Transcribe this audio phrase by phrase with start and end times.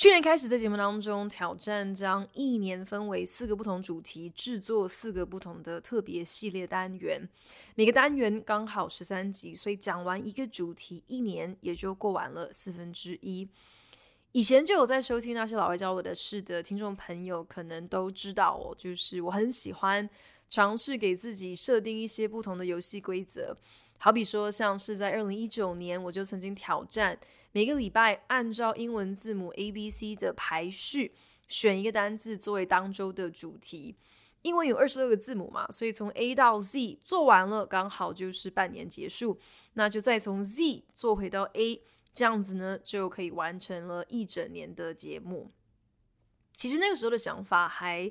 [0.00, 7.28] 去年开始在节目当中挑战，将一年分为四个不同主题，制作四个不同的特别系列单元。
[7.74, 13.46] 每个单元刚好十三集，所以讲完一个主题，一年也就过完了四分之一。
[14.32, 20.08] 以前就有在收听《那些老外教我的事》的听众朋友，可能都知道哦，就是我很喜欢
[20.48, 23.54] 尝试给自己设定一些不同的游戏规则。
[23.98, 27.18] 好比说，像是在二零一九年，我就曾经挑战
[27.52, 31.14] 每个礼拜按照英文字母 A B C 的排序，
[31.48, 33.96] 选一个单字作为当周的主题。
[34.42, 39.38] 因为有二十六个字母嘛，所以从 A 到 Z 做完了，刚好就是半年结束。
[39.74, 45.50] 那就再从 Z 做回到 A，这样子呢，就可以完成了一整年的节目。
[46.54, 48.10] 其实那个时候的想法还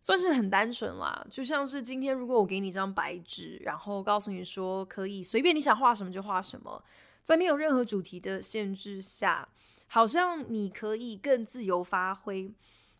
[0.00, 6.82] 算是很单纯啦，就像是今天如果我给你一张白纸，然后告诉你说可以随便你想画什么就画什么，
[7.28, 9.46] 在没有任何主题的限制下，
[9.86, 12.50] 好像你可以更自由发挥。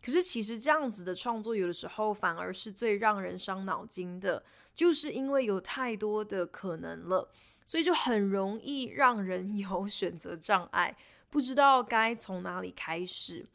[0.05, 4.43] 可是其实这样子的创作有的时候反而是最让人伤脑筋的，
[4.75, 7.31] 就是因为有太多的可能了，
[7.65, 10.95] 所以就很容易让人有 选择障碍，
[11.31, 13.47] 不知道该从哪里开始。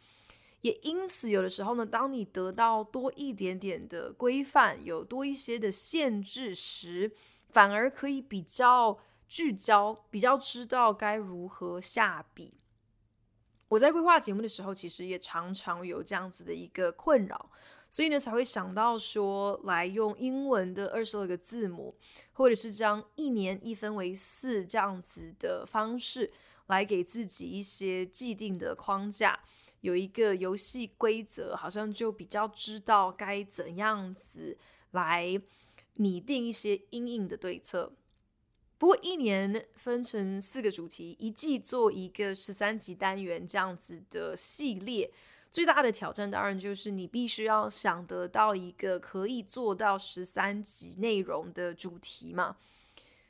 [0.63, 7.13] 也因此，有的时候呢，当你得到多一点点的规范，有多一些的限制时，
[7.51, 12.55] 反而可以比较聚焦，比较知道该如何下笔。
[13.69, 17.51] 我在规划节目的时候，其实也常常有这样子的一个困扰，
[17.91, 21.97] 所以呢，才会想到说，来用英文的二十二个字母，
[22.35, 26.33] 或者是将一年一分为四这样子的方式，
[26.67, 29.41] 来给自己一些既定的框架。
[29.81, 34.57] 有一个游戏规则，好像就比较知道该怎样子
[34.93, 35.41] 来
[35.95, 37.93] 拟定一些因应的对策。
[38.85, 45.11] 不过一年分成四个主题，一季做一个十三集单元这样子的系列，
[45.51, 52.59] 最大的挑战当然就是你必须要想得到一个可以做到十三集内容的主题嘛。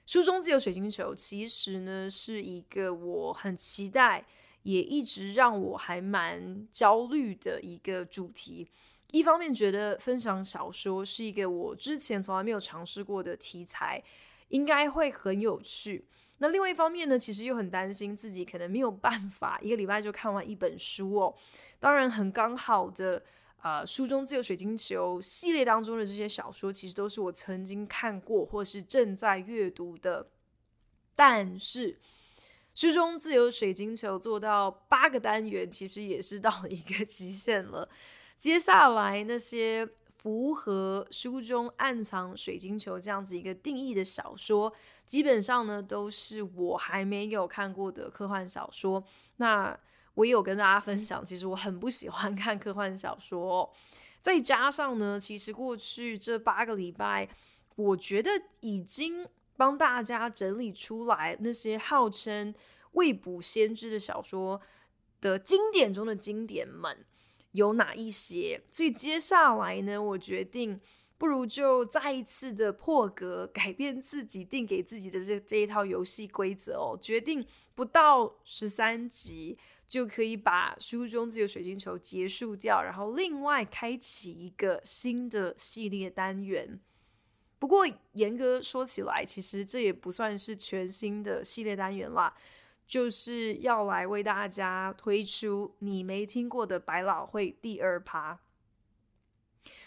[0.05, 4.27] 书中自有水晶球，其实呢是一个我很期待。
[4.65, 8.67] 也一直让我还蛮焦虑的一个主题。
[9.13, 14.03] 一方面觉得分享小说是一个我之前从来没有尝试过的题材，
[14.49, 16.07] 应该会很有趣。
[16.39, 21.35] 那另外一方面呢，其实又很担心自己可能没有办法一个礼拜就看完一本书哦。
[21.79, 23.23] 当然很刚好的，
[23.63, 30.29] 呃，书中自由水晶球系列当中的这些小说，其实都是我曾经看过或是正在阅读的，
[31.15, 32.01] 但是。
[32.77, 37.89] 书中自由水晶球做到八个单元，其实也是到一个极限了。
[38.37, 39.89] 接下来那些
[40.25, 44.73] 符合书中暗藏水晶球这样子一个定义的小说，
[45.05, 49.05] 基本上呢都是我还没有看过的科幻小说。
[49.37, 49.79] 那
[50.15, 53.71] 我也有跟大家分享，其实我很不喜欢看科幻小说。
[54.23, 57.29] 再加上呢，其实过去这八个礼拜，
[57.77, 58.31] 我觉得
[58.61, 59.29] 已经。
[59.57, 62.53] 帮大家整理出来那些号称
[62.95, 64.61] 未卜先知的小说
[65.21, 67.07] 的经典中的经典们
[67.55, 68.61] 有哪一些？
[68.71, 70.81] 所以接下来呢，我决定
[71.17, 79.57] 不如就再一次的破格改变自己定给自己的这这一套游戏规则哦，决定不到十三集
[79.87, 86.81] 就可以把书中自有水晶球结束掉，然后另外开启一个新的系列单元。
[87.61, 92.35] 不过严格说起来，其实这也不算是全新的系列单元啦，
[92.87, 98.41] 就是要来为大家推出你没听过的百老汇第二趴。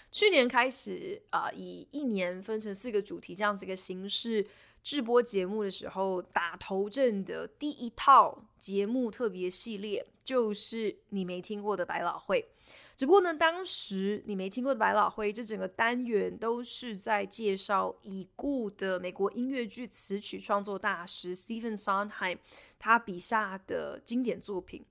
[0.09, 4.47] 去年开始啊、以一年分成四个主题这样子一个形式
[4.81, 12.49] 制播节目的时候，打头阵的第一套节目特别系列就是你没听过的百老汇。
[12.97, 22.39] 只不过呢，当时你没听过的百老汇，这整个单元都是在介绍已故的美国音乐剧词曲创作大师 Stephen Sondheim
[22.79, 24.83] 他笔下的经典作品。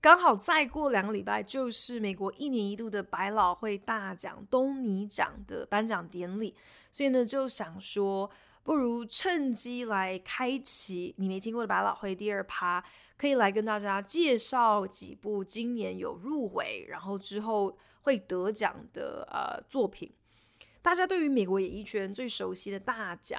[0.00, 6.56] 刚好再过两个礼拜，就是美国一年一度的百老汇大奖东尼奖的颁奖典礼，
[6.90, 8.28] 所以呢，就想说，
[8.64, 12.84] 不如趁机来开启你没听过的百老汇第二趴。
[13.18, 20.10] 可以来跟大家介绍几部今年有入围，然后之后会得奖的呃作品。
[20.80, 23.38] 大家对于美国演艺圈最熟悉的大奖，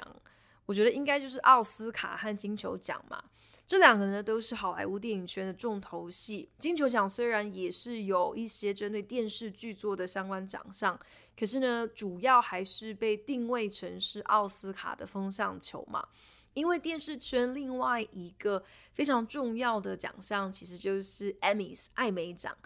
[0.66, 3.24] 我觉得应该就是奥斯卡和金球奖嘛。
[3.66, 6.50] 这两个呢都是好莱坞电影圈的重头戏。
[6.58, 10.98] 金球奖虽然也是有一些针对电视剧作的相关奖项，
[11.38, 16.06] 可是呢，主要还是被定位成是奥斯卡的风向球嘛。
[16.54, 18.62] 因为电视圈另外一个
[18.92, 22.56] 非常重要的奖项，其实就是 Emmys 艾美奖。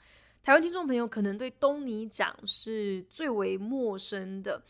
[0.43, 4.63] 台湾听众朋友可能对东尼奖是最为陌生的。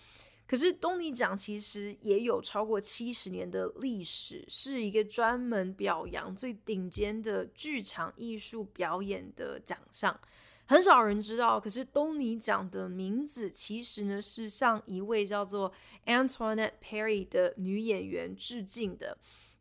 [0.46, 10.20] 可是东尼奖其实也有超过七十年的历史，是一个专门表扬最顶尖的剧场艺术表演的奖项，
[10.66, 11.60] 很少人知道。
[11.60, 15.72] 可是东尼奖的名字其实呢是向一位叫做
[16.06, 19.18] Antoinette Perry 的女演员致敬的。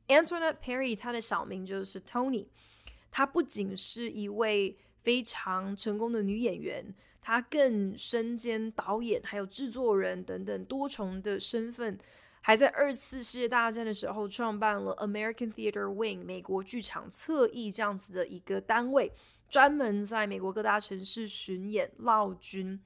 [0.08, 2.48] Antoinette Perry 她的小名就是 Tony，
[3.12, 6.94] 她不仅是一位非常成功的女演员。
[7.22, 11.98] 她更身兼导演，还有制作人等等多重的身份，
[12.42, 19.14] 还在二次世界大战的时候创办了 American Theater Wing 美国剧场侧翼这样子的一个单位，
[19.54, 22.82] 专门在美国各大城市巡演劳军。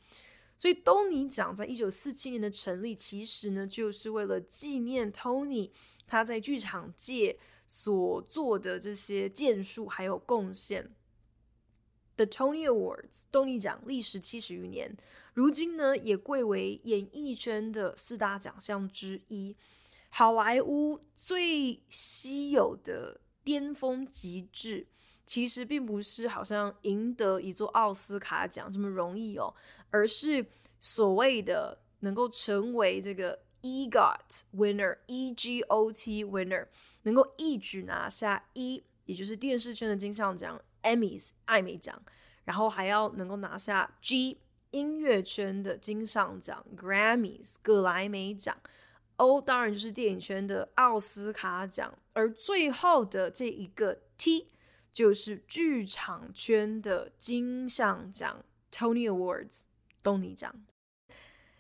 [0.57, 5.71] 所以东尼奖在一九四七年的成立，其实呢就是为了纪念 Tony
[6.05, 10.93] 他在剧场界所做的这些建树还有贡献。
[12.17, 14.97] The Tony Awards，东尼奖历时七十余年，
[15.33, 19.55] 如今呢也贵为演艺圈的四大奖项之一。
[20.09, 24.87] 好莱坞最稀有的巅峰极致，
[25.27, 29.53] 其实并不是好像赢得一座奥斯卡奖这么容易哦，
[29.91, 30.43] 而是
[30.79, 36.67] 所谓的能够成为这个 EGOT winner，E-G-O-T winner，
[37.03, 40.59] 能够一举拿下一，也就是电视圈的金像奖。
[40.83, 42.01] Emmys 艾美奖，
[42.45, 44.37] 然后还要能够拿下 G
[44.71, 48.55] 音乐圈的金像奖 Grammys 葛莱美奖
[49.17, 54.47] ，O 当然就是电影圈的奥斯卡奖，而最后的这一个 T
[54.97, 59.61] 就是剧场圈的金像奖 Tony Awards
[60.01, 60.51] 东尼奖。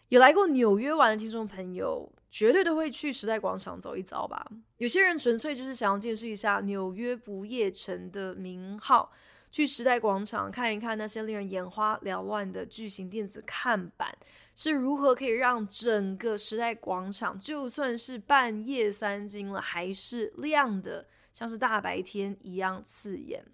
[0.09, 4.43] 有来过纽约玩的听众朋友，绝对都会去时代广场走一遭吧。
[4.77, 9.11] 有些人纯粹就是想要见识一下纽约不夜城的名号，
[9.51, 14.17] 去时代广场看一看那些令人眼花缭乱的巨型电子看板
[14.55, 21.05] 是如何可以让整个时代广场就算是半夜三更了，还是亮的
[21.37, 23.45] 像是大白天一样刺眼。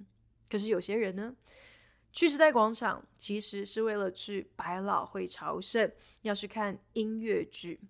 [0.50, 1.35] 可是有些人呢，
[2.13, 5.91] 去时代广场其实是为了去百老汇朝圣。
[6.21, 7.81] 要去看音乐剧，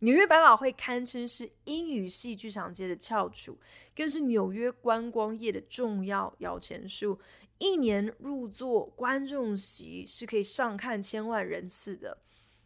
[0.00, 3.58] 纽约百老汇堪称是英语系剧场界的翘楚，
[3.96, 7.18] 更是纽约观光业的重要摇钱树。
[7.56, 12.18] 一年入座观众席是可以上看千万人次的。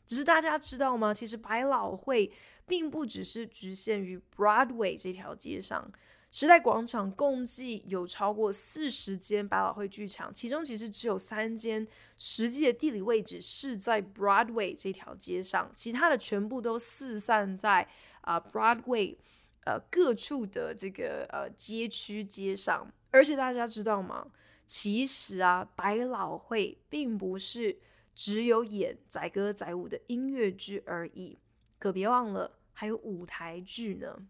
[0.05, 1.15] 只是大家知道吗？
[1.15, 2.33] 其实百老汇
[2.67, 5.93] 并不只是局限于 Broadway 这条街上。
[6.39, 11.89] 时代广场共计有超过四十间百老汇剧场，其中其实只有三间
[12.19, 17.89] 实际的地理位置是在 Broadway 这条街上，其他的全部都四散在
[18.21, 19.17] 啊、Broadway
[19.65, 22.93] 呃各处的这个呃街区街上。
[23.13, 24.27] 而且大家知道吗？
[24.67, 27.79] 其实啊，百老汇并不是
[28.15, 31.39] 只有演载歌载舞的音乐剧而已，
[31.79, 34.27] 可别忘了还有舞台剧呢。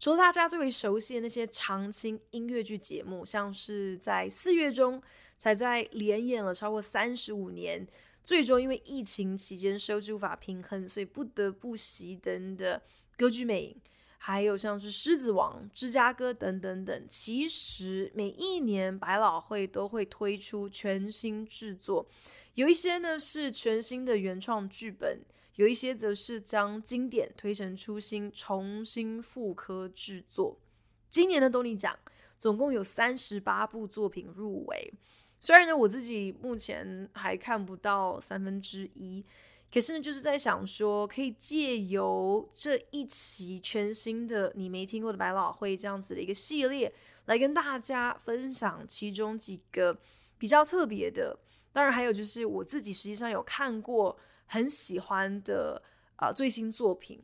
[0.00, 5.00] 除了大家最为熟悉的那些常青音乐剧节目，像是在四月中
[5.36, 7.86] 才在连演了超过三十五年，
[8.24, 12.78] 最终因为疫情期间收支无法平衡，所以不得不熄灯的
[13.18, 13.72] 《歌剧魅影》，
[14.16, 17.04] 还有像是《狮子王》《芝加哥》等等等。
[17.06, 22.08] 其实每一年百老汇都会推出全新制作，
[22.54, 25.20] 有一些呢是全新的原创剧本。
[25.56, 30.56] 有一些则是将经典推陈出新，重新复刻制作。
[31.08, 31.98] 今年的东尼奖
[32.38, 34.92] 总共有三十八部作品入围，
[35.38, 39.24] 虽然呢我自己目前还看不到三分之一，
[39.70, 46.94] 可是呢就是在想说，可以借由这一期全新的你没听过的百老汇这样子的一个系列，
[47.26, 49.98] 来跟大家分享其中几个
[50.38, 51.38] 比较特别的。
[51.72, 54.16] 当然还有就是我自己实际上有看过。
[54.52, 55.80] 很喜欢的
[56.16, 57.22] 啊、最新作品，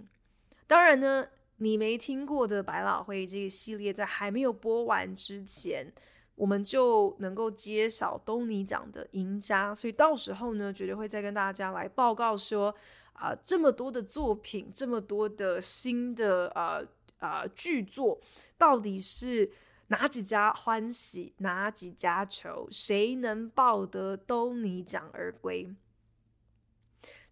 [0.65, 5.93] 当然呢，你没听过的百老汇这个系列，在还没有播完之前，
[6.37, 12.73] 我们就能够揭晓东尼奖的赢家，所以到时候呢，绝对会再跟大家来报告说
[13.13, 16.81] 啊、呃，这么多的作品，这么多的新的啊
[17.19, 18.21] 啊剧作，
[18.57, 19.51] 到底是
[19.89, 25.75] 哪几家欢喜哪几家愁，谁能抱得东尼奖而归？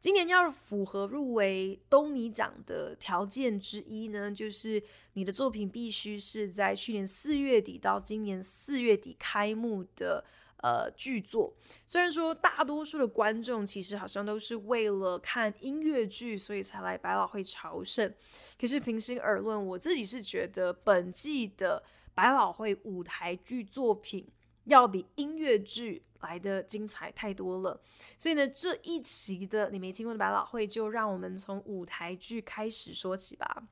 [0.04, 4.82] 今年要符合入围东尼奖的条件之一呢，就是
[5.14, 10.22] 你的作品必须是在去年四月底到今年四月底开幕的
[10.58, 11.54] 呃剧作。
[11.86, 18.12] 虽然说大多数的观众其实好像都是为了看音乐剧，所以才来百老汇朝圣，
[18.60, 21.82] 可是平心而论，我自己是觉得本季的
[22.14, 24.28] 百老汇舞台剧作品
[24.64, 27.80] 要比音乐剧来的精彩太多了，
[28.16, 33.68] 所以呢，这一期的你没听过的百老汇，就让我们从舞台剧开始说起吧。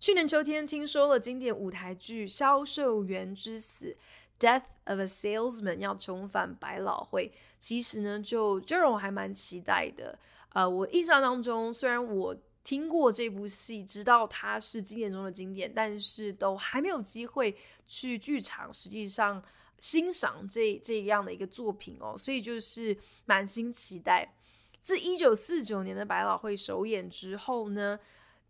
[0.00, 3.96] 去年秋天听说了经典舞台剧《销售员之死》
[4.44, 10.18] （Death of a Salesman） 要重返百老汇，其实呢，就这让我还蛮期待的。
[10.48, 19.42] 呃，我印象当中，虽然我听过这部戏，知道它是经典中的经典，但是都还没有机会去剧场，实际上。
[19.78, 24.32] 欣赏这这样的一个作品哦，所以就是满心期待。
[24.80, 27.98] 自一九四九年的百老汇首演之后呢，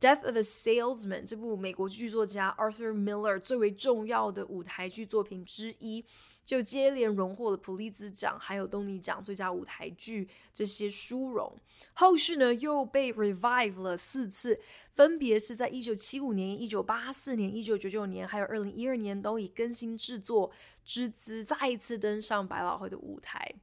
[0.07, 6.04] 《Death of a Salesman》这部美国剧作家 Arthur Miller 最为重要的舞台剧作品之一，
[6.44, 11.56] 就接连荣获了普利兹奖，还有东尼奖最佳舞台剧这些殊荣。
[11.94, 14.61] 后续呢又被 revive 了四次，
[14.94, 20.50] 分别是在一九七五年、一九八四年、一九九九年，还有二零一二年，都以更新制作
[20.84, 23.54] 之姿再一次登上百老汇的舞台。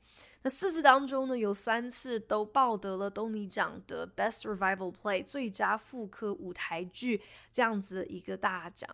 [0.42, 7.22] 那四次当中呢，有三次都抱得了东尼奖的 Best Revival Play 最佳复刻舞台剧
[7.52, 8.90] 这样子的一个大奖。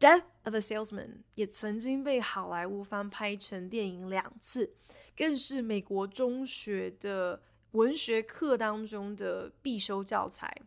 [0.00, 4.72] Death of a Salesman 也曾经被好莱坞翻拍成电影两次，
[5.14, 7.42] 更是美国中学的
[7.72, 10.62] 文学课当中的必修教材。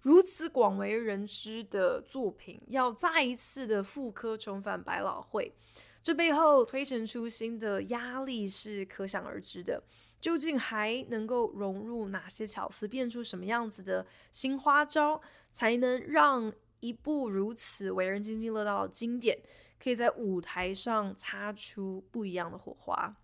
[0.00, 5.52] 如此广为人知的作品，要再一次的复刻重返百老汇，
[6.00, 9.82] 这背后推陈出新的压力是可想而知的。
[10.20, 16.52] 究竟还能够融入哪些巧思，变出什么样子的新花招，才能让
[16.82, 19.40] 一部如此为人津津乐道的经典，
[19.82, 23.16] 可以在舞台上擦出不一样的火花？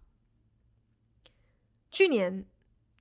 [1.90, 2.46] 去年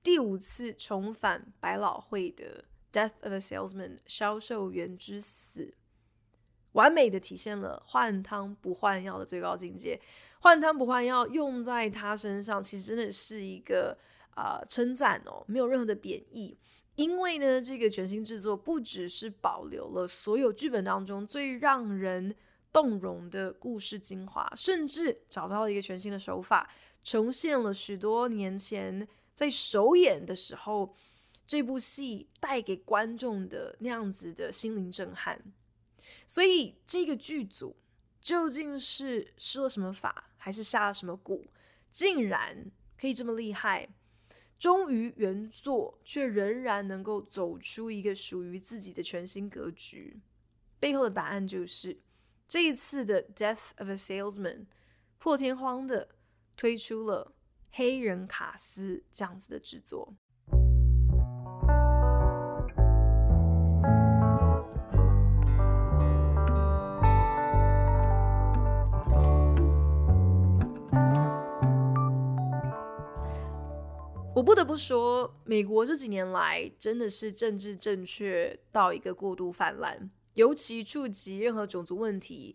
[0.02, 2.66] 第五次重返百老汇的。
[2.90, 5.74] Death of a Salesman，销售员之死，
[6.72, 10.00] 完美的体现了换汤不换药的最高境界。
[10.40, 13.98] 换汤不换药用在他身上，其实真的是一个
[14.30, 16.58] 啊、呃、称赞哦，没有任何的贬义。
[16.98, 22.34] 因为呢，这个全新制作不只是保留了所有剧本当中最让人
[22.72, 26.68] 动容的故事精华，甚至找到了一个全新的手法，
[27.04, 30.94] 重现了许多年前在首演的时候。
[31.46, 35.42] 这部戏带给观众的那样子的心灵震撼，
[36.26, 37.74] 所以这个剧组
[38.20, 41.46] 究竟是施了什么法，还是下了什么蛊，
[41.90, 43.88] 竟然可以这么厉害，
[44.58, 50.20] 忠于原作，却仍然能够走出一个属于自己的全新格局。
[50.80, 52.00] 背后的答案就是
[52.46, 54.58] 这一次的《Death of a Salesman》
[55.18, 56.08] 破天荒的
[56.56, 57.34] 推出了
[57.70, 60.16] 黑人卡斯这样子的制作。
[74.38, 82.54] 我不得不说，美国这几年来真的是政治正确到一个过度泛滥，尤其触及任何种族问题，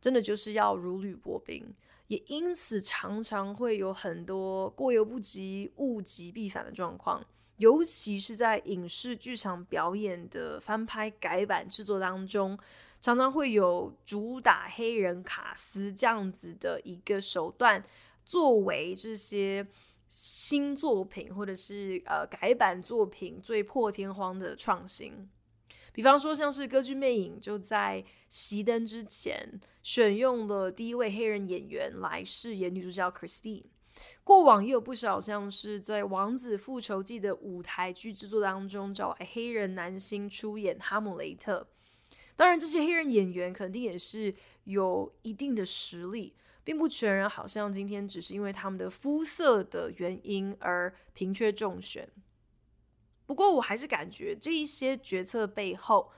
[0.00, 1.72] 真的就是要如履薄冰，
[2.08, 7.24] 也因此常常会有很多过犹不及、物极必反的状况，
[7.58, 12.58] 尤其是在影视剧场表演的翻拍改版制作当中，
[13.00, 17.84] 常常会有主打黑人卡司这样子的一个手段，
[18.24, 19.64] 作为这些。
[20.10, 25.30] 新作品或者是呃改版作品最破天荒的创新，
[25.92, 33.64] 比方说像是《歌剧魅影》就在熄灯之前选用了第一位黑人演员来饰演女主角 Christine。
[34.24, 41.68] 过往也有不少像是在《王子复仇记》的舞台剧制作当中找来黑人男星出演哈姆雷特。
[42.34, 46.34] 当然，这些黑人演员肯定也是有一定的实力。
[46.70, 52.08] 并不全然，好像今天只是因为他们的肤色的原因而平缺中选。
[53.26, 56.12] 不过，我还是感觉这一些决策背后，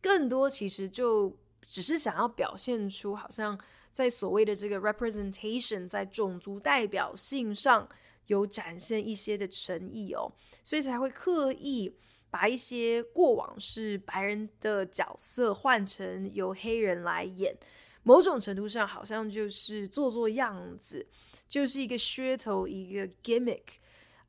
[0.00, 3.56] 更多其实就只是想要表现出，好像
[3.92, 7.88] 在所谓的这个 representation，在种族代表性上
[8.26, 10.32] 有展现一些的诚意哦，
[10.64, 11.96] 所以才会刻意
[12.28, 17.56] 把一些过往是白人的角色换成由黑人来演，
[18.02, 21.06] 某种程度上好像就是做做样子，
[21.48, 23.62] 就是一个噱头，一个 gimmick。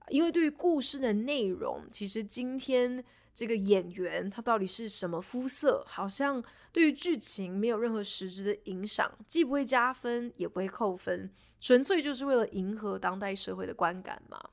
[0.09, 3.03] 因为对于故事的内容，其实今天
[3.33, 14.49] 这个演员他到底是什么肤色，好像对于剧情没有任何实质的影响，既不会加分，也不会扣分，纯粹就是为了迎合当代社会的观感嘛。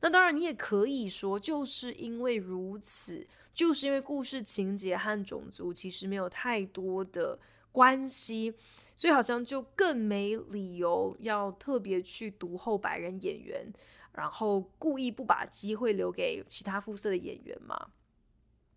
[0.00, 7.38] 那当然，你也可以说，就是因为如此，就是因为故事情节和种族其实没有太多的
[7.72, 8.54] 关系，
[8.96, 13.72] 所以好像就更没理由要特别去独厚白人演员。
[14.12, 17.90] 然后故意不把机会留给其他肤色的演员嘛？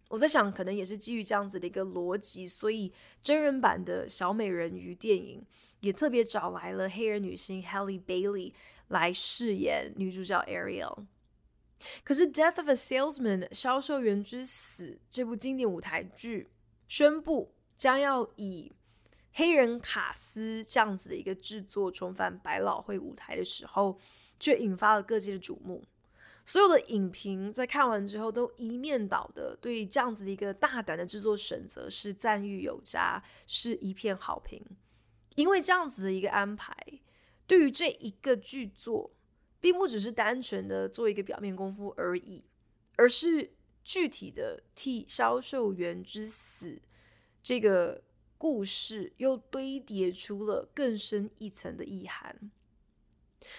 [0.10, 2.94] 我在想，可能也是基于这样子的一个逻辑，所以
[3.24, 5.44] 真人版的小美人鱼电影
[5.80, 8.54] 也特别找来了黑人女星 Halle Bailey
[8.90, 11.06] 来饰演女主角 Ariel。
[12.04, 16.52] 可是《Death of a Salesman》销售员之死这部经典舞台剧
[16.88, 18.72] 宣布将要以
[19.34, 24.00] 黑人卡斯这样子的一个制作重返百老汇舞台的时候。
[24.42, 25.86] 却引发了各界的瞩目，
[26.44, 34.60] 所有的影评在看完之后都一面倒的对这样子的一个大胆的制作选择是赞誉有加，是一片好评。
[35.36, 36.76] 因为这样子的一个安排，
[37.46, 39.12] 对于这一个剧作，
[39.60, 42.44] 并不只是单纯的做一个表面功夫而已，
[42.96, 46.82] 而是具体的替销售员之死
[47.44, 48.02] 这个
[48.42, 52.50] 故事又堆叠出了更深一层的意涵。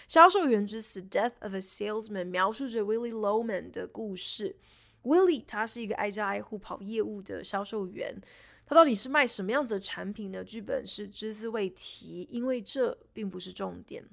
[0.09, 4.57] 销售员之死 （Death of a Salesman） 描述着 Willie Loman 的故事。
[5.05, 8.21] Willie 他是一个挨家挨户跑业务的销售员，
[8.67, 10.43] 他到底是卖什么样子的产品呢？
[10.43, 14.05] 剧本是只字未提，因为这并不是重点。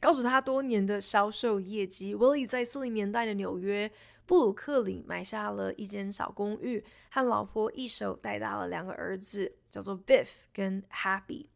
[0.00, 3.88] 告诉他多年的销售业绩，Willie 在四零年代的纽约
[4.24, 11.46] 布鲁克林买下了一间小公寓，和老婆一手带大了两个儿子，叫做 Biff 跟 Happy。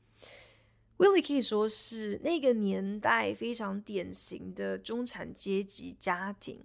[0.99, 6.65] Willie 可以说是那个年代非常典型的中产阶级家庭。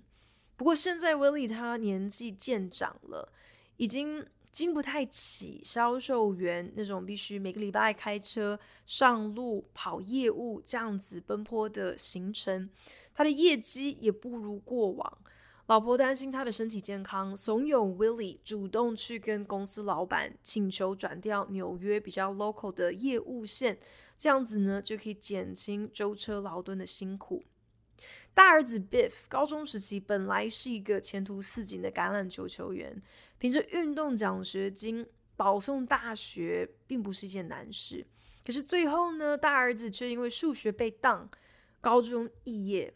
[0.55, 3.31] 不过现在 Willie 他年纪渐长了，
[3.77, 12.69] 已经经不太起销售员那种必须每个礼拜开车上路跑业务这样子奔波的行程。
[13.13, 15.17] 他的业绩也不如过往。
[15.67, 23.79] 老婆担心他的身体健康，怂恿 Willy 主动去跟公司老板请求转调纽约比较 local 的业务线。
[24.17, 27.43] 这样子呢，就可以减轻舟车劳顿的辛苦。
[28.33, 33.01] 大儿子 Biff 高中时期本来是一个前途似锦的橄榄球球员，
[33.37, 38.05] 凭着运动奖学金保送大学，并不是一件难事。
[38.45, 41.29] 可是最后呢，大儿子却因为数学被当，
[41.79, 42.93] 高中肄业，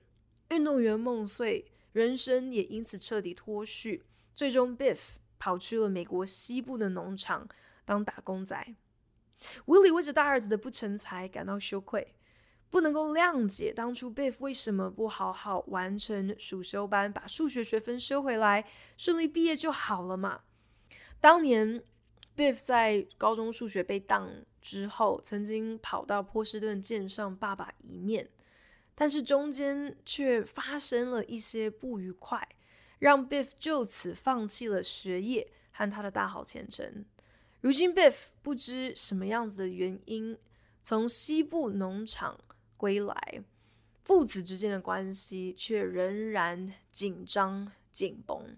[0.50, 4.04] 运动员梦碎，人生也因此彻底脱序。
[4.34, 5.00] 最终，Biff
[5.40, 7.48] 跑去了美国西部的农场
[7.86, 8.76] 当打工仔。
[9.66, 12.14] Willie 为着大儿子的不成才感到羞愧，
[12.70, 20.42] 不能够谅解当初 Biff 为什么不好好完成暑修班，把数学学分修回来，顺利毕业就好了嘛。
[21.22, 21.82] 当年
[22.36, 24.30] Biff 在高中数学被当
[24.62, 28.30] 之后，曾经跑到波士顿见上爸爸一面，
[28.96, 32.48] 但是中间却发生了一些不愉快，
[33.00, 37.06] 让 Biff 就此放弃了学业和他的大好前程。
[37.60, 40.38] 如今，Biff 不知什么样子的原因，
[40.82, 42.40] 从西部农场
[42.78, 43.44] 归来，
[44.02, 48.56] 父子之间的关系却仍然紧张紧绷。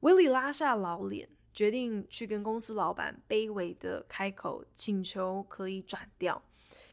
[0.00, 6.42] 威利拉下老脸，决定去跟公司老板卑微的开口请求可以转调。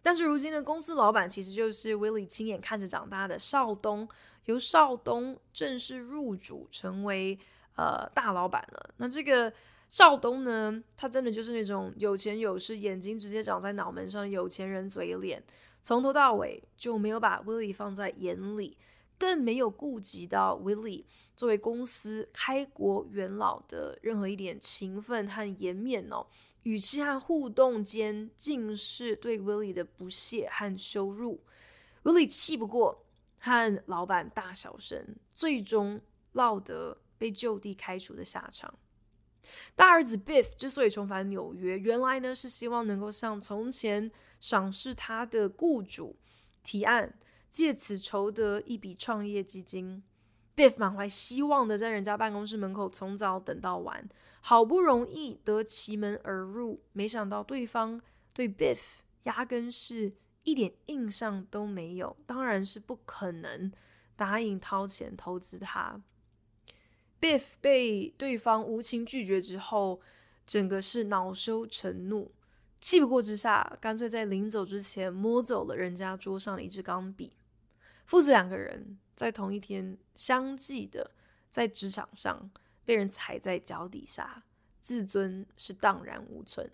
[0.01, 4.07] 但是如今的公司老板其实就是 Willie 亲眼看着长大的少东，
[4.45, 7.37] 由少东正式入主成为
[7.75, 8.93] 呃大老板了。
[8.97, 9.51] 那这个。
[9.89, 15.43] 少东呢，他真的就是那种有钱有势、眼睛直接长在脑门上有钱人嘴脸，
[15.83, 18.75] 从头到尾就没有把 Willie 放在眼里，
[19.19, 21.03] 更没有顾及到 Willie
[21.35, 26.25] 作为公司开国元老的任何一点情分和颜面哦，
[26.63, 31.43] 语气和互动间尽是对 Willie 的不屑和羞辱。
[32.03, 33.05] ，Willie 气不过，
[33.39, 38.73] 和老板大小声，最终落得被就地开除的下场。
[39.75, 46.15] 大儿子 Biff 之所以重返纽约，原来呢是希望能够向从前赏识他的雇主
[46.63, 50.01] 提案，借此筹得一笔创业基金。
[50.55, 54.07] Biff 满怀希望的在人家办公室门口从早等到晚，
[54.41, 57.99] 好不容易得其门而入，没想到对方
[58.33, 58.79] 对 Biff
[59.23, 60.13] 压根是
[60.43, 63.71] 一点印象都没有，当然是不可能
[64.15, 66.01] 答应掏钱投资他。
[67.19, 70.01] Biff 被对方无情拒绝之后，
[70.45, 72.31] 整个是恼羞成怒，
[72.79, 77.33] 气不过之下，干脆在临走之前摸走了人家桌上的一支钢笔。
[78.05, 81.11] 父子两个人在同一天相继的
[81.49, 82.49] 在职场上
[82.83, 84.43] 被人踩在脚底下，
[84.81, 86.69] 自尊是荡然无存。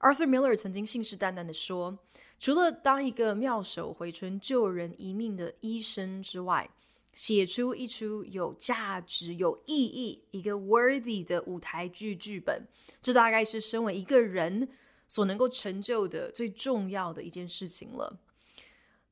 [0.00, 1.98] Arthur Miller 曾经信誓旦旦的说
[2.40, 6.70] ：“除了当一个妙手回春、救人一命的医生之外，
[7.12, 12.66] 写出一出有价值、有意义、一个 worthy 的舞台剧剧本，
[13.02, 14.68] 这大概是身为一个人
[15.06, 18.20] 所能够成就的最重要的一件事情了。”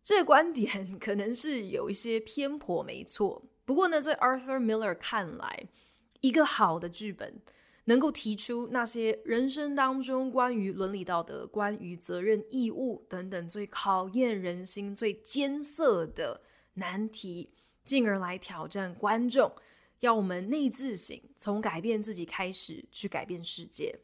[0.08, 3.44] 这个观点 可能是有一些偏颇，没错。
[3.66, 5.68] 不过呢，在 Arthur Miller 看来，
[6.22, 7.42] 一个好的剧本
[7.84, 16.40] 能够提出那些人生当中关于伦理道德、关于责任义务等等最考验人心、最艰涩的
[16.72, 17.50] 难题，
[17.84, 19.52] 进而来挑战观众，
[20.00, 23.94] 要我们内自省，从改变自己开始，去改变世界。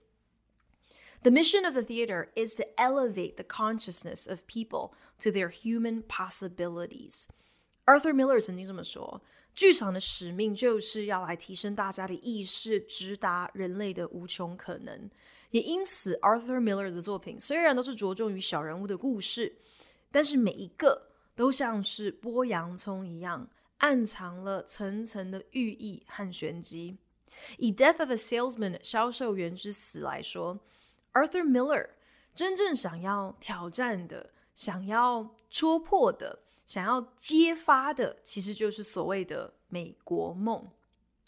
[1.23, 6.03] The mission of the theater is to elevate the consciousness of people to their human
[6.03, 7.25] possibilities.
[7.85, 15.09] Arthur Miller 曾经这么说：“剧场的使命就是要来提升大家的意识，直达人类的无穷可能。”
[15.51, 19.53] 也因此，Arthur Miller 的作品虽然都是着重于小人物的故事，
[20.11, 26.95] 但是每一个都像是剥洋葱一样，暗藏了层层的寓意和玄机。
[27.57, 30.57] 以《Death of a Salesman》销售员之死来说。
[31.14, 31.88] Arthur Miller
[32.34, 40.68] 真正想要挑战的、想要戳破的、想要揭发的，其实就是所谓的美国梦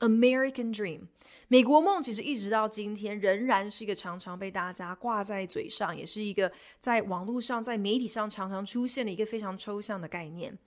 [0.01, 1.03] （American Dream）。
[1.49, 10.59] 美国梦其实一直到今天仍然是一个常常被大家挂在嘴上，也是一个在网络上、在媒体上常常出现的一个非常抽象的概念。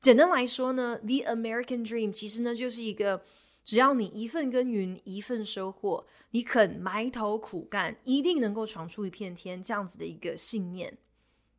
[0.00, 3.22] 简单来说呢，The American Dream 其实呢就是一个。
[3.66, 9.60] 只要你一份耕耘一份收获，你肯埋头苦干，一定能够闯出一片天。
[9.60, 10.96] 这样子的一个信念，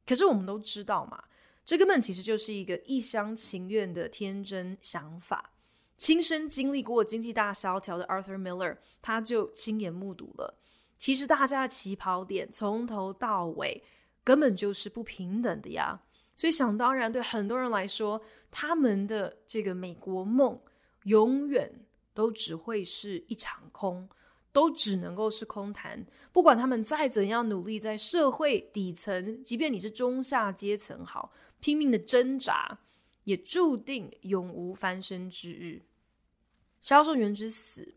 [0.05, 1.25] 可是我们都知道嘛，
[1.65, 5.51] 这根本其实就是一个一厢情愿的天真想法。
[5.97, 10.57] 亲身经历过经济大萧条的 Arthur Miller，他就亲眼目睹了，
[10.97, 13.83] 其实大家的起跑点从头到尾
[14.23, 16.01] 根本就是不平等的呀。
[16.37, 20.57] 所以想当然，对很多人来说，他们的这个美国梦
[21.03, 21.69] 永远。
[22.17, 24.09] 都只会是一场空，
[24.51, 26.03] 都只能够是空谈。
[26.31, 32.79] 不管他们再怎样努力，在社会底层，即便你是中下阶层，好拼命的挣扎，
[33.25, 35.83] 也注定永无翻身之日。
[36.81, 37.93] 销售员之死，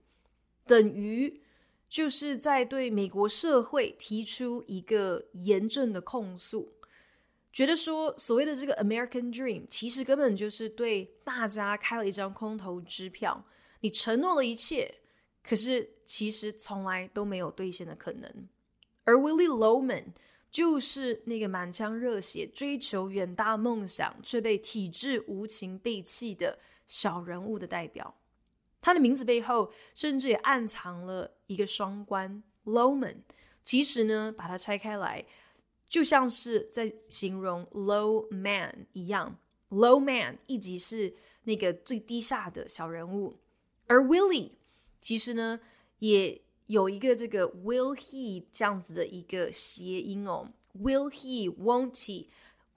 [0.67, 1.41] 等于
[1.89, 6.71] 就是在对美国社会提出一个严正的控诉，
[7.55, 13.43] 觉得说所谓的这个 American Dream，其实根本就是对大家开了一张空头支票。
[13.81, 14.97] 你承诺了一切，
[15.43, 18.49] 可是其实从来都没有兑现的可能。
[19.05, 20.13] 而 Willie Lowman
[20.51, 28.17] 就是那个满腔热血追求远大梦想，却被体制无情背弃的小人物的代表。
[28.81, 32.43] 他的名字背后，甚至也暗藏了一个双关。
[32.65, 33.19] ：Lowman
[33.63, 35.25] 其实呢，把它拆开来，
[35.89, 39.39] 就像是在形容 low man 一样。
[39.69, 41.15] Low man 一级是
[41.45, 43.37] 那个最低下的小人物。
[43.91, 44.53] 而 Willie
[45.01, 45.59] 其实呢，
[45.99, 50.53] 也有一个这个 Will he 这样子的一个谐音哦。
[50.81, 51.53] Will he?
[51.53, 52.29] Won't he?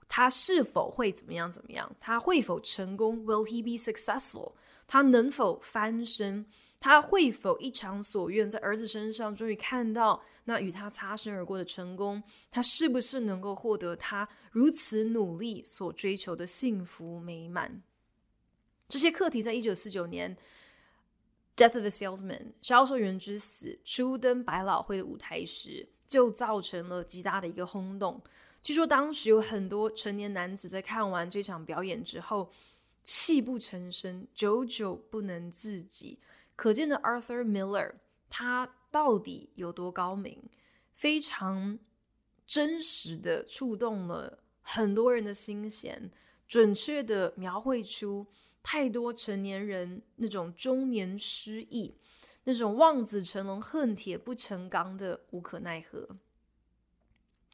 [0.08, 1.52] 他是否会怎么样？
[1.52, 1.94] 怎么样？
[2.00, 4.54] 他会否成功？Will he be successful?
[4.88, 6.46] 他能否翻身？
[6.80, 12.20] 他会否一偿所愿，在儿子身上终于看到那与他擦身而过的成功？
[12.50, 17.84] 他是不是能够获得他如此努力所追求的幸福美满？
[18.88, 20.36] 这些课题在一九四九年。
[21.56, 28.20] Death of a Salesman，销售员之死，初登百老汇的舞台时，就造成了极大的一个轰动。
[28.62, 32.50] 据说当时有很多成年男子在看完这场表演之后，
[33.04, 36.18] 泣不成声，久久不能自己。
[36.56, 37.92] 可见的 Arthur Miller，
[38.28, 40.42] 他到底有多高明？
[40.94, 41.78] 非常
[42.46, 46.10] 真实的触动了很多人的心弦，
[46.48, 48.26] 准确的描绘出。
[48.64, 51.94] 太多成年人那种中年失意，
[52.44, 56.16] 那种望子成龙、恨铁不成钢的无可奈何。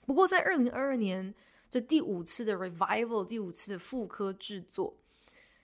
[0.07, 1.35] 不过，在二零二二年
[1.68, 4.96] 这第五次的 revival，第五次的复刻制作，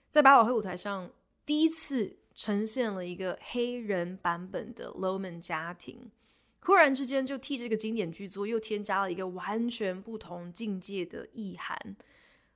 [0.09, 1.11] 在百老汇舞台上
[1.45, 6.11] 第一次呈现了一个黑人版本的 Loman 家庭，
[6.59, 11.95] 忽然之间就替这个经典剧作又添加了一个完全不同境界的意涵。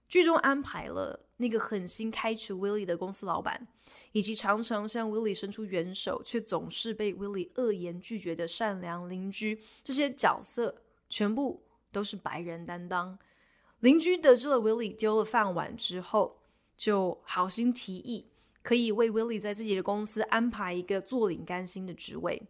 [0.08, 3.68] 剧中安排了那个狠心开除 Willie 的公司老板，
[4.14, 9.62] 以及常常向 Willie 伸出援手，却总是被 Willie 恶言拒绝的善良邻居。
[9.84, 13.18] 这些角色全部都是白人担当。
[13.80, 16.40] 邻居得知了 Willie 丢了饭碗之后，
[16.78, 18.28] 就好心提议
[18.62, 22.42] 可以为 Willie 在自己的公司安排一个坐领干薪的职位。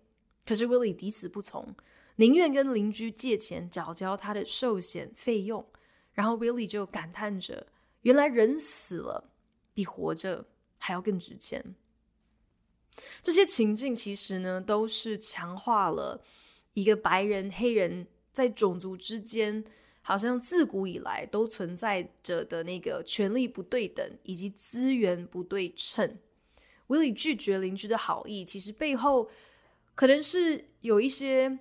[0.45, 1.73] 可是 Willie 抵死不从，
[2.17, 5.65] 宁愿跟邻居借钱缴交他的寿险费用。
[6.13, 7.67] 然后 Willie 就感叹着
[8.01, 9.31] ：“原来人死了
[9.73, 10.45] 比活着
[10.77, 11.75] 还要更值钱。”
[13.23, 16.23] 这些情境其实呢，都是强化了
[16.73, 19.63] 一个白人黑人在种族之间。
[20.03, 26.17] 好像自古以来都存在着的那个权力不对等以及资源不对称。
[26.87, 29.29] 维里拒绝邻居的好意，其实背后
[29.93, 31.59] 可能是有一些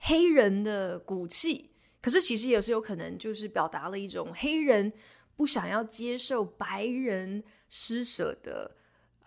[0.00, 1.70] 黑人的骨气，
[2.02, 4.92] 可是其实也是有可能就是表达了一种黑人
[5.36, 8.76] 不想要接受白人施舍的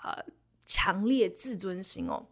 [0.03, 0.25] 呃
[0.65, 2.25] 强烈自尊心哦。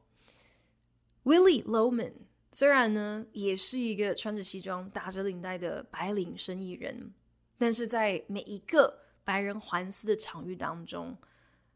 [1.24, 2.14] Willie Loman。
[2.54, 7.14] 虽然呢，也是一个穿着西装、打着领带的白领生意人，
[7.58, 11.16] 但是在每一个白人环伺的场域当中，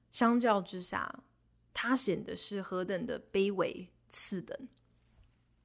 [0.10, 1.24] 相较之下，
[1.74, 4.58] 他显得是何等的卑微次等。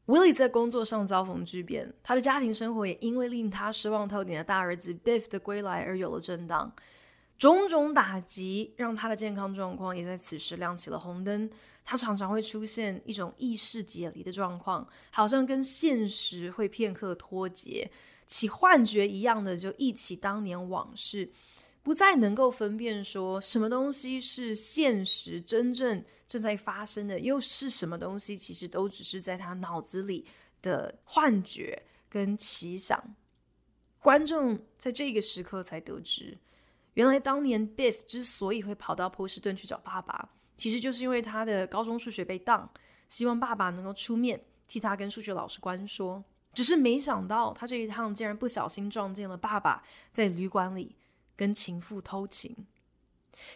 [0.07, 6.73] Willie 在工作上遭逢巨变，他的家庭生活也因为令他失望透顶的大儿子 Biff 的归来而有了震荡。
[7.37, 11.51] 种种打击让他的健康状况也在此时亮起了红灯。
[11.85, 17.89] 他常常会出现一种意识解离的状况，好像跟现实会片刻脱节，
[18.27, 21.31] 起幻觉一样的就忆起当年往事，
[21.87, 30.27] 不再能够分辨说什么东西是现实真正正在发生的，又是什么东西其实都只是在他脑子里
[30.61, 33.01] 的幻觉跟奇想。
[34.01, 36.37] 观众在这个时刻才得知。
[36.95, 42.69] 原来当年 Biff 之所以会跑到波士顿去找爸爸，其实就是因为他的高中数学被当，
[43.09, 46.25] 希望爸爸能够出面替他跟数学老师关说。
[46.53, 50.97] 只是没想到他这一趟竟然不小心撞见了爸爸在旅馆里
[51.37, 52.67] 跟情妇偷情。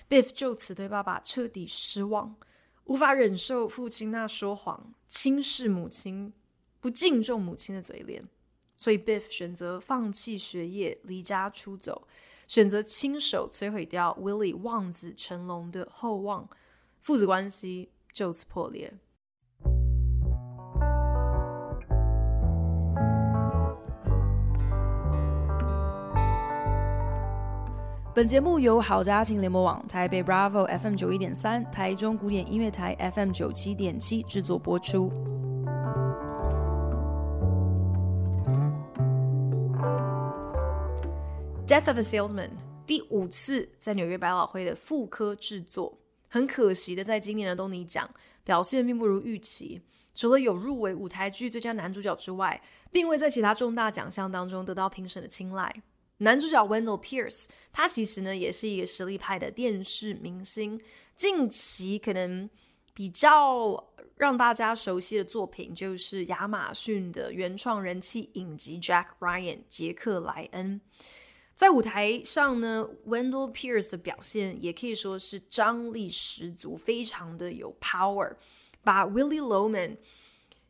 [0.09, 2.37] Biff 就此对爸爸彻底失望，
[2.85, 6.33] 无法忍受父亲那说谎、轻视母亲、
[6.81, 8.29] 不敬重母亲的嘴脸，
[8.77, 12.07] 所以 Biff 选择放弃学业，离家出走。
[12.47, 16.49] 选择亲手摧毁掉 Willie 望子成龙的厚望，
[17.01, 18.93] 父子关系就此破裂。
[28.13, 35.13] 本节目由好家庭联播网、台北 Bravo FM 九一点三、台中古典音乐台 FM 九七点七制作播出。
[41.69, 42.51] Death of a Salesman
[42.85, 45.97] 第五次在纽约百老汇的复刻制作，
[46.29, 48.11] 很可惜的，在今年的东尼奖
[48.43, 49.81] 表现并不如预期。
[50.17, 55.73] 除了有入围舞台剧最佳男主角之外，并未在其他重大奖项当中得到评审的青睐。
[56.23, 60.81] 男主角 Wendell Pierce，他其实呢也是一个实力派的电视明星。
[61.17, 62.49] 近期可能
[62.93, 70.81] 比较让大家熟悉的作品，就是亚马逊的原创人气影集 Jack Ryan 杰克莱恩。
[71.55, 78.35] 在舞台上呢，Wendell Pierce 的表现也可以说是张力十足，非常的有 power，
[78.83, 79.97] 把 Willie Loman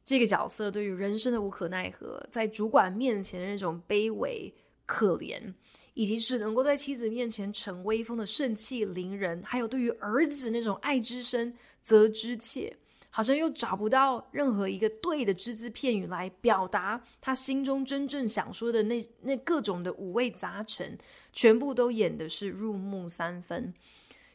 [0.04, 4.52] 这个角色对于人生的无可奈何，在主管面前的那种卑微
[4.90, 5.54] 可怜，
[5.94, 12.76] 以及是能够在妻子面前逞威风的盛气凌人，还有对于儿子那种爱之深责之切。
[13.12, 20.96] 好像又找不到任何一个对的只字片语来表达他心中真正想说的那那各种的五味杂陈，
[21.32, 23.74] 全部都演的是入木三分。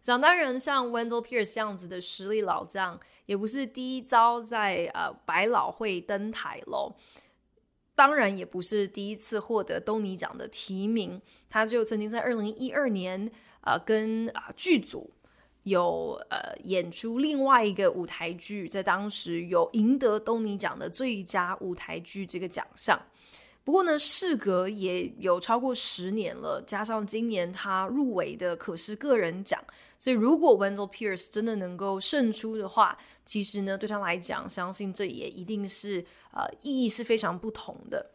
[0.01, 6.95] 想当然，像 Wendell Pierce 这样子的实力老将，也不是第一遭在呃百老汇登台喽。
[7.95, 13.31] 当然，也不是第一次获得东尼奖的提名，他就曾经在二零一二年
[13.61, 15.11] 呃跟啊、呃、剧组。
[15.63, 23.01] 有呃演出另外一个舞台剧，在当时有赢得东尼奖的最佳舞台剧这个奖项。
[23.63, 29.59] 不过呢，事隔也有超过十年了，加上今年他入围的可是个人奖，
[29.97, 32.95] 所以如果 Wendell Pierce 真的能够胜出的话，
[33.25, 38.11] 其实呢对他来讲，相信这也一定是呃意义是非常不同的。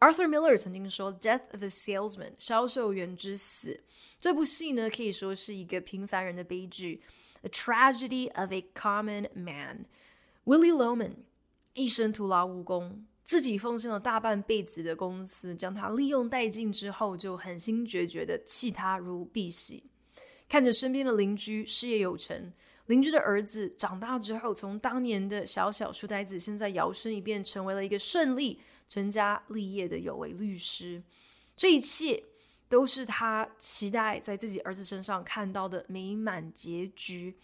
[0.00, 3.84] Arthur Miller 曾经说：“Death of a salesman，销售员之死。”
[4.20, 7.02] 这部戏呢，可以说是一个平凡人的悲剧
[7.42, 9.86] ，A Tragedy of a Common Man。
[10.44, 11.12] Willie Loman
[11.74, 19.82] 一生徒劳无功，自己奉献了大半辈子的公司，将他利用殆尽之后，就狠心决绝的弃他如敝屣。
[20.48, 22.52] 看着身边的邻居事业有成，
[22.88, 31.02] 邻居的儿子长大之后，从当年的小小书呆子，现在摇身一变成为了一个顺利成家立业的有为律师。
[31.56, 32.22] 这一切
[32.68, 37.36] 都是他期待在自己儿子身上看到的美满结局。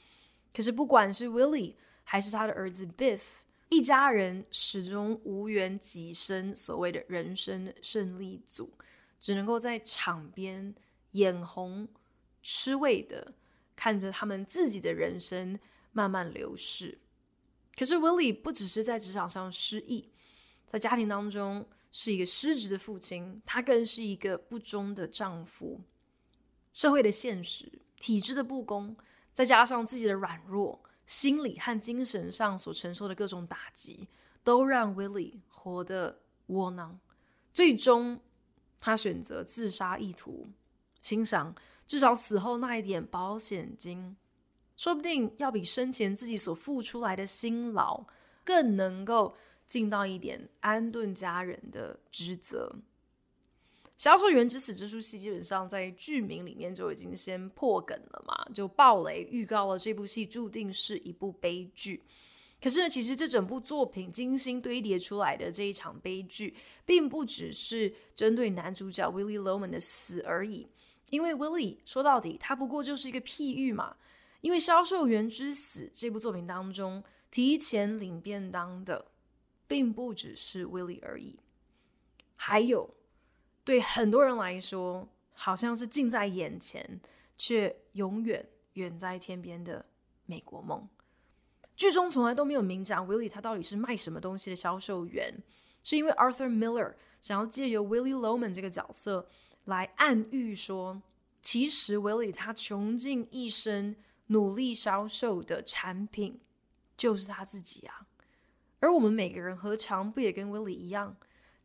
[0.54, 3.20] 可是，不管是 Willie 还是他的儿子 Biff，
[3.68, 8.72] 一家人始终无缘跻身所谓的人生胜利组，
[9.20, 10.74] 只能够在场边
[11.12, 11.88] 眼红。
[12.46, 13.32] 吃味的
[13.76, 15.58] 看着他们自己的人生
[15.92, 16.98] 慢慢流逝，
[17.76, 20.10] 可是 Willie 不只是在职场上失意，
[20.66, 25.80] 在家庭当中是一个失职的父亲，他更是一个不忠的丈夫。
[26.72, 28.96] 社会的现实、体制的不公，
[29.32, 34.08] 再加上自己的软弱，心理和精神上所承受的各种打击，
[34.42, 36.98] 都让 Willie 活得窝囊。
[37.52, 38.20] 最终，
[38.80, 40.48] 他选择自杀意图，
[41.00, 41.54] 欣赏。
[41.86, 44.16] 至少死后那一点保险金，
[44.76, 48.04] 说不定要比生前自己所付出来的辛劳
[48.42, 49.34] 更能够
[49.66, 52.74] 尽到一点安顿家人的职责。
[53.96, 62.02] 《销售员之死》这出戏基本上在剧名里面就已经先破梗了嘛，就爆雷预告了这部戏注定是一部悲剧。
[62.60, 70.66] 可是呢，其实这整部作品精心堆叠出来的这一场悲剧，并不只是针对男主角 Willie Loman 的死而已。
[71.10, 73.96] 因为 Willie 说到底，他不过就是一个譬喻嘛。
[74.40, 79.06] 因为《销售员之死》这部作品当中，提前领便当的，
[79.66, 81.38] 并不只是 Willie 而已，
[82.36, 82.94] 还有
[83.64, 87.00] 对很多人来说，好像是近在眼前，
[87.38, 89.86] 却永远远在天边的
[90.26, 90.86] 美国梦。
[91.74, 95.42] 剧中从来都没有明讲 Willie 他到底是卖什么东西的销售员，
[95.82, 99.26] 是因为 Arthur Miller 想要借由 Willy Loman 这个角色。
[99.64, 101.00] 来暗喻说，
[101.40, 103.96] 其实 Willie 他穷尽一生
[104.26, 106.40] 努力销售的产品
[106.96, 108.06] 就是他自己啊。
[108.80, 111.16] 而我们每个人何尝不也跟 Willie 一样，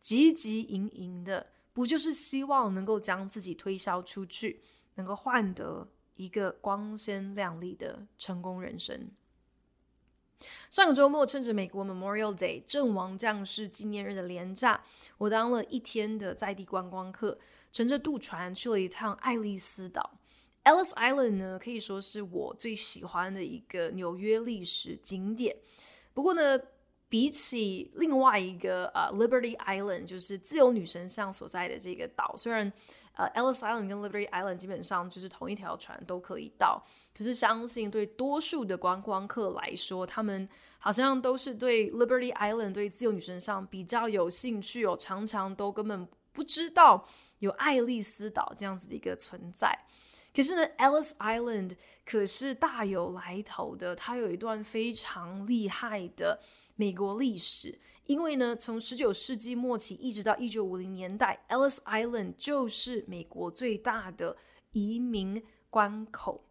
[0.01, 4.61] 汲汲营营的，不就是希望能够将自己推销出去，
[4.95, 9.11] 能够换得一个光鲜亮丽的成功人生？
[10.69, 14.81] 上个周末，趁着美国 Memorial Day 阵亡将士纪念日的连假，
[15.17, 17.37] 我当了一天的在地观光客。
[17.71, 20.19] 乘着渡船去了一趟爱丽丝岛
[20.63, 25.55] ，Ellis Island 呢，可以说是我最喜欢的一个纽约历史景点。
[26.13, 26.59] 不过呢，
[27.07, 32.71] 比起另外一个呃 Liberty Island，就是自由女神像所在的这个岛，虽然
[33.13, 36.83] 呃 Ellis Island 跟 Liberty Island 基本上就是同一条船都可以到，
[37.15, 40.47] 可是相信对多数的观光客来说，他们
[40.79, 47.07] 好像都是对 Liberty Island 对自由女神像比较有兴趣哦，常常都根本不知道。
[47.39, 49.77] 有爱丽丝岛这样子的一个存在，
[50.33, 51.75] 可是呢，Ellis Island
[52.05, 56.39] 可是大有来头的，它有一段非常厉害的
[56.75, 57.79] 美国历史。
[58.05, 64.35] 因为呢，从十九世纪末期一直到一九五零年代，Ellis Island 就是美国最大的
[64.71, 66.43] 移民关口。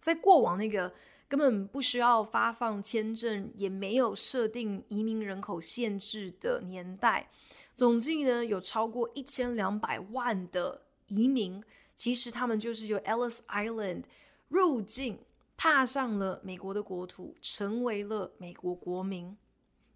[0.00, 0.94] 在过往那个
[1.28, 7.30] 根本不需要发放签证，也没有设定移民人口限制的年代。
[7.74, 11.62] 总计呢，有超过一千两百万的移民，
[11.94, 14.04] 其实他们就是由 Ellis Island
[14.48, 15.18] 入境，
[15.56, 19.36] 踏上了美国的国土，成为了美国国民。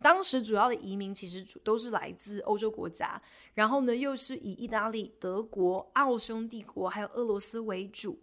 [0.02, 3.20] 当时主要的移民其实都是来自欧洲国家，
[3.52, 8.18] 然后呢，又是以意大利、德国、奥匈帝国还有俄罗斯为主。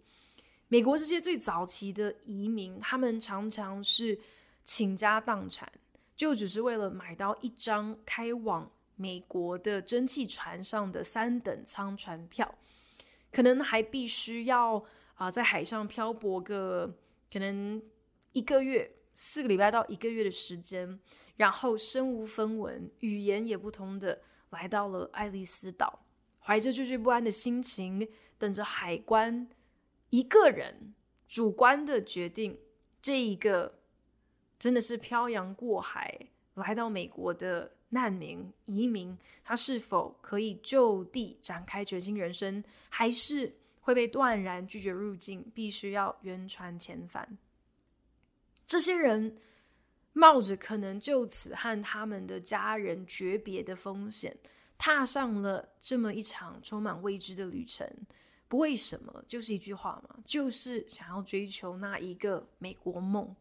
[0.68, 4.18] 美国这些最早期的移民，他们常常是
[4.64, 5.70] 倾家荡产，
[6.14, 8.70] 就只是为了买到一张开往。
[9.00, 12.52] 美国的蒸汽船上的三等舱船票，
[13.30, 16.92] 可能还必须要啊、在海上漂泊个
[17.32, 17.80] 可能
[18.32, 20.98] 一个月、四个礼拜到一个月的时间，
[21.36, 26.04] 然后身无分文、语言也不通的来到了爱丽丝岛，
[26.40, 29.48] 怀着惴惴不安的心情，等着海关
[30.10, 30.94] 一个人
[31.26, 32.58] 主观的决定，
[33.00, 33.80] 这一个
[34.58, 37.72] 真的是漂洋过海来到美国的。
[37.90, 47.38] 难民移民，他是否可以就地展开全新人生，还是会被断然拒绝入境，必须要原船遣返？
[48.66, 49.38] 这些人
[50.12, 54.36] 冒着可能就此和他们的家人诀别的风险，
[54.76, 57.90] 踏上了这么一场充满未知的旅程。
[58.48, 63.36] 不为什么，就是一句话嘛，就是想要追求那一个美国梦。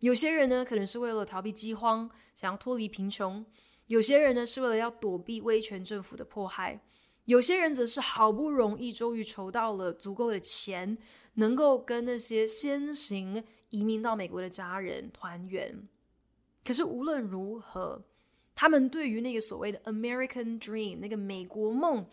[0.00, 3.44] 有些人呢，可能是为了逃避饥荒，想要脱离贫穷。
[3.86, 6.80] 有些人呢是为了要躲避威权政府的迫害，
[7.24, 10.96] 有些人则是好不容易终于筹到了足够的钱，
[11.34, 15.88] 能够跟那些先行移民到美国的家人团圆。
[16.64, 18.02] 可是无论如何，
[18.54, 22.06] 他们对于那个所谓的 American Dream，那个美国梦，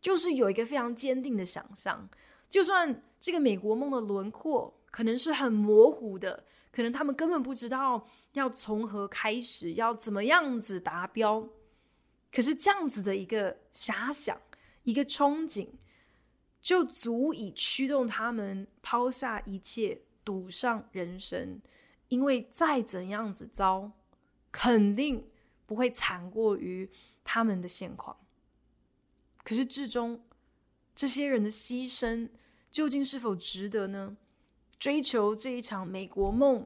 [0.00, 2.08] 就是有一个非常坚定的想象。
[2.48, 11.48] 就算这个美国梦的轮廓可能是很模糊的，可能他们根本不知道要从何开始，要怎么样子达标。
[12.32, 14.40] 可是这样子的一个遐想，
[14.84, 15.68] 一个憧憬，
[16.60, 21.60] 就足以驱动他们抛下一切，赌上人生。
[22.08, 23.92] 因为再怎样子糟，
[24.50, 25.28] 肯定
[25.64, 26.90] 不会惨过于
[27.22, 28.16] 他们的现况。
[29.50, 30.22] 可是至终，
[30.94, 32.28] 这些人的牺牲
[32.70, 34.16] 究竟是否值得呢？
[34.78, 36.64] 追求这一场美国梦，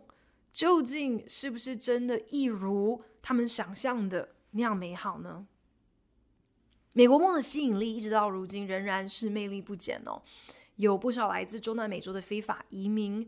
[0.53, 5.47] 究竟是不是真的一如他们想象的那样美好呢？
[6.93, 10.21] 美国梦的吸引力一直到如今仍然是魅力不减哦。
[10.77, 13.27] 有不少来自中南美洲的非法移民。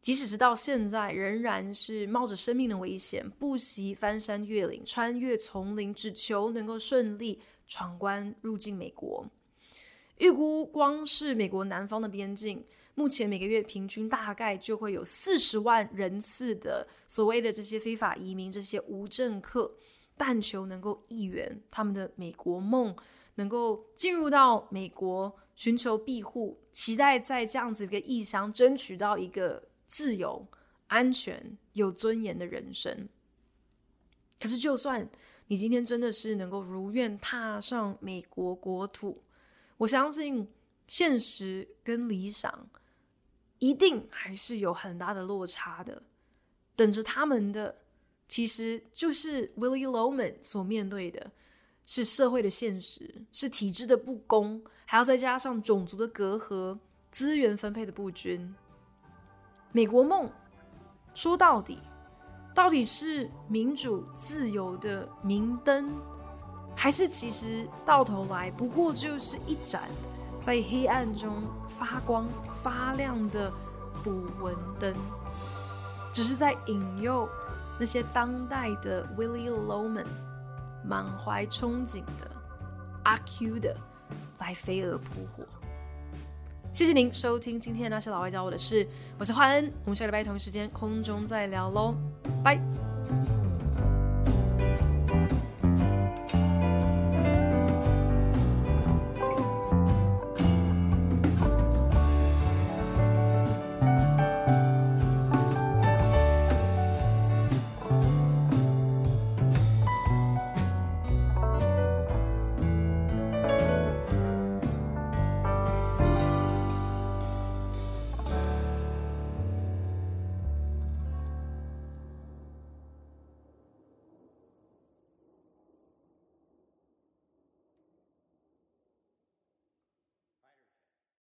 [0.00, 7.38] 即使是到现在，仍然是冒着生命的危险，不惜翻山越岭、穿越丛林，只求能够顺利
[7.68, 9.24] 闯关入境美国。
[10.16, 12.64] 预估光是美国南方的边境，
[12.96, 19.72] 目前每个月平均大概就会有四十万人次的所谓的这些非法移民、这些无政客，
[20.16, 22.96] 但求能够一圆他们的美国梦，
[23.36, 29.62] 能够进入到美国寻求庇护，期待在这样子一个异乡争取到一个。
[29.90, 30.46] 自由、
[30.88, 31.42] 安全、
[31.72, 33.08] 有尊严的人生。
[34.38, 35.08] 可是，就算
[35.48, 39.20] 你今天真的是能够如愿踏上美国国土，
[39.78, 40.46] 我相信
[40.86, 42.68] 现实跟理想
[43.58, 46.02] 一定还是有很大的落差的。
[46.76, 47.74] 等着他们的，
[48.28, 51.30] 其实就是 Willy Loman 所面对的，
[51.86, 56.78] 是社会的现实，是体制的不公，还要再加上种族的隔阂、
[57.10, 58.54] 资源分配的不均。
[59.72, 60.30] 美国梦，
[61.14, 61.78] 说到底，
[62.58, 65.94] 到底是民主自由的明灯，
[66.74, 69.82] 还是其实到头来不过就是一盏
[70.40, 72.28] 在黑暗中发光
[72.60, 73.48] 发亮的
[74.02, 74.92] 捕蚊灯，
[76.12, 77.28] 只是在引诱
[77.78, 80.06] 那些当代的 Willie Loman
[80.84, 82.28] 满怀憧憬的
[83.04, 83.76] 阿 Q 的
[84.40, 85.44] 来飞蛾扑火。
[86.78, 88.86] 谢谢您收听今天的那些老外教我的事，
[89.18, 91.92] 我是华恩，我们下礼拜同一时间空中再聊喽，
[92.44, 92.87] 拜。